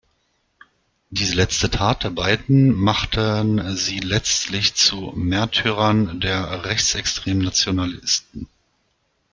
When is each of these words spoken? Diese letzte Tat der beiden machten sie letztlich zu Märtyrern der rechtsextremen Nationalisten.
Diese 1.11 1.35
letzte 1.35 1.69
Tat 1.69 2.03
der 2.05 2.09
beiden 2.09 2.73
machten 2.73 3.77
sie 3.77 3.99
letztlich 3.99 4.73
zu 4.73 5.13
Märtyrern 5.15 6.19
der 6.19 6.65
rechtsextremen 6.65 7.43
Nationalisten. 7.45 8.47